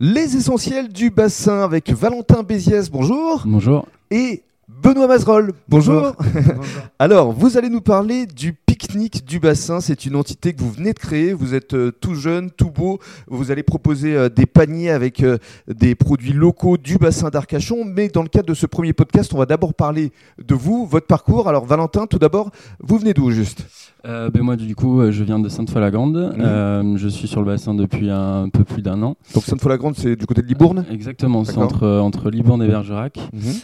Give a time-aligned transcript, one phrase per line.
[0.00, 3.42] Les essentiels du bassin avec Valentin Béziès, bonjour.
[3.44, 3.88] Bonjour.
[4.12, 6.12] Et Benoît Mazerol, bonjour.
[6.16, 6.52] Bonjour.
[7.00, 9.80] Alors, vous allez nous parler du pique-nique du bassin.
[9.80, 11.32] C'est une entité que vous venez de créer.
[11.32, 13.00] Vous êtes euh, tout jeune, tout beau.
[13.26, 17.84] Vous allez proposer euh, des paniers avec euh, des produits locaux du bassin d'Arcachon.
[17.84, 20.12] Mais dans le cadre de ce premier podcast, on va d'abord parler
[20.42, 21.48] de vous, votre parcours.
[21.48, 23.64] Alors, Valentin, tout d'abord, vous venez d'où juste?
[24.06, 26.34] Euh, ben moi, du coup, je viens de Sainte-Foy-la-Grande.
[26.36, 26.44] Mhm.
[26.44, 29.16] Euh, je suis sur le bassin depuis un peu plus d'un an.
[29.34, 30.84] Donc, Sainte-Foy-la-Grande, c'est du côté de Libourne?
[30.90, 33.18] Exactement, c'est entre, entre Libourne et Bergerac.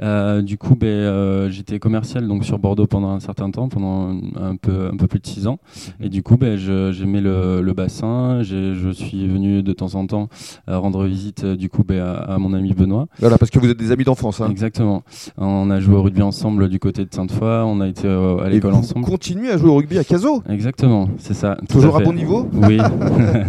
[0.00, 4.56] Euh, du coup, ben, j'étais commercial donc sur Bordeaux pendant un certain temps, pendant un
[4.56, 5.58] peu, un peu plus de six ans.
[6.00, 8.42] Et du coup, ben, je- j'aimais le, le bassin.
[8.42, 10.28] Je suis venu de temps en temps
[10.68, 13.06] euh, rendre visite euh, du coup ben, à, à mon ami Benoît.
[13.20, 14.40] Voilà, parce que vous êtes des amis d'enfance.
[14.40, 14.48] Hein.
[14.50, 15.02] Exactement.
[15.38, 17.62] On a joué au rugby ensemble du côté de Sainte-Foy.
[17.66, 19.04] On a été euh, à l'école ensemble.
[19.06, 20.42] continuez à jouer au rugby à Cazaux?
[20.48, 21.56] Exactement, c'est ça.
[21.68, 22.48] Toujours à bon niveau?
[22.54, 22.78] Oui.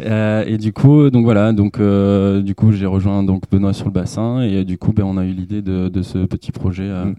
[0.00, 3.86] Euh, et du coup, donc voilà, donc euh, du coup j'ai rejoint donc Benoît sur
[3.86, 6.84] le bassin et du coup ben on a eu l'idée de, de ce petit projet.
[6.84, 7.14] euh, Mm.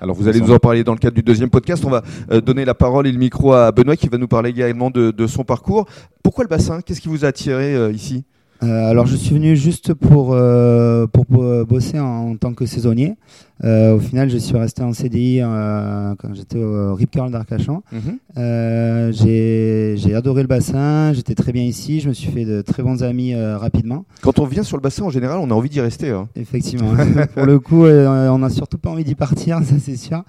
[0.00, 1.84] Alors vous allez nous en parler dans le cadre du deuxième podcast.
[1.84, 2.02] On va
[2.40, 5.26] donner la parole et le micro à Benoît qui va nous parler également de, de
[5.26, 5.86] son parcours.
[6.22, 6.80] Pourquoi le bassin?
[6.80, 8.24] Qu'est-ce qui vous a attiré euh, ici?
[8.62, 12.64] Euh, alors, je suis venu juste pour, euh, pour bo- bosser en, en tant que
[12.64, 13.14] saisonnier.
[13.62, 17.82] Euh, au final, je suis resté en CDI quand j'étais au Rip Curl d'Arcachon.
[18.38, 22.62] Euh, j'ai j'ai adoré le bassin, j'étais très bien ici, je me suis fait de
[22.62, 24.04] très bons amis rapidement.
[24.22, 26.10] Quand on vient sur le bassin, en général, on a envie d'y rester.
[26.10, 26.28] hein.
[26.34, 26.94] Effectivement.
[27.34, 30.22] pour le coup, on n'a surtout pas envie d'y partir, ça c'est sûr.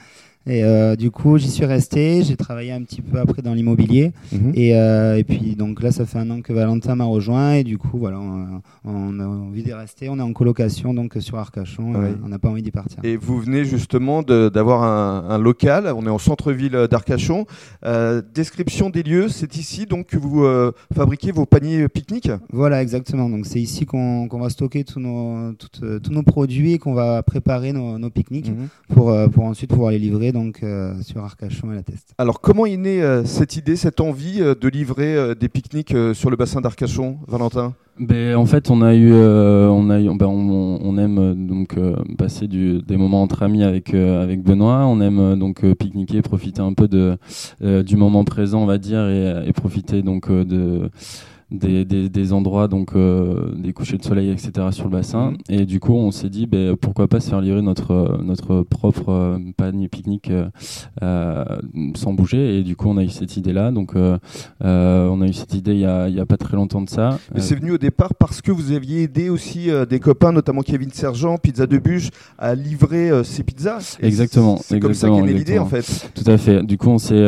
[0.48, 2.24] Et euh, du coup, j'y suis resté.
[2.24, 4.12] J'ai travaillé un petit peu après dans l'immobilier.
[4.54, 7.64] Et, euh, et puis donc là, ça fait un an que Valentin m'a rejoint et
[7.64, 10.08] du coup, voilà, on, on a envie d'y rester.
[10.10, 11.94] On est en colocation donc sur Arcachon.
[11.96, 12.12] Ouais.
[12.12, 13.00] et on n'a pas envie d'y partir.
[13.04, 15.92] Et vous venez justement d'avoir un, un local.
[15.96, 17.46] On est en centre-ville d'Arcachon.
[17.86, 22.30] Euh, description des lieux, c'est ici donc que vous euh, fabriquez vos paniers pique-nique.
[22.52, 23.30] Voilà, exactement.
[23.30, 26.94] Donc c'est ici qu'on qu'on va stocker tous nos, euh, tous nos produits et qu'on
[26.94, 28.52] va préparer nos, nos pique-niques
[28.90, 32.14] pour, euh, pour ensuite pouvoir les livrer donc euh, sur Arcachon et la Teste.
[32.18, 35.96] Alors comment est née euh, cette idée, cette envie euh, de livrer euh, des pique-niques
[35.96, 37.74] euh, sur le bassin d'Arcachon, Valentin?
[37.98, 41.78] Ben, en fait, on a eu, euh, on a eu, ben, on, on aime donc
[41.78, 44.86] euh, passer du, des moments entre amis avec euh, avec Benoît.
[44.86, 47.18] On aime donc euh, pique-niquer, profiter un peu de
[47.64, 50.92] euh, du moment présent, on va dire, et, et profiter donc euh, de
[51.58, 55.38] des, des, des endroits donc euh, des couchers de soleil etc sur le bassin Mhm.
[55.50, 58.62] et du coup on s'est dit ben, pourquoi pas se faire livrer notre euh, notre
[58.64, 60.32] propre euh, panier pique-nique
[61.02, 61.46] euh,
[61.96, 65.34] sans bouger et du coup on a eu cette idée là donc on a eu
[65.34, 68.16] cette idée il y a, pas très longtemps de ça Mais c'est venu au départ
[68.16, 72.56] parce que vous aviez aidé aussi des copains, notamment Kevin Sergent, Pizza de Bûche, à
[72.56, 73.98] livrer ses pizzas.
[74.02, 76.10] Et Exactement, C'est comme ça qu'est née l'idée en fait.
[76.16, 76.64] Tout à fait.
[76.64, 77.24] Du coup, on s'est,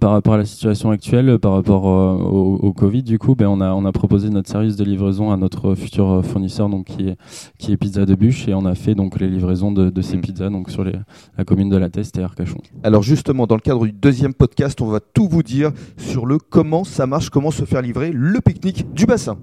[0.00, 3.60] par rapport à la situation actuelle, par rapport au, au Covid, du coup, ben, on
[3.62, 7.08] a, on a proposé notre service de livraison à notre futur euh, fournisseur, donc qui
[7.08, 7.16] est,
[7.58, 10.18] qui est Pizza de Bûche, et on a fait donc les livraisons de, de ces
[10.18, 10.20] Mm.
[10.20, 10.92] pizzas, donc sur les,
[11.38, 12.58] la commune de La Teste et Arcachon.
[12.82, 16.36] Alors justement, dans le cadre du deuxième podcast, on va tout vous dire sur le
[16.38, 19.38] comment ça marche, comment se faire livrer le pique-nique du bassin.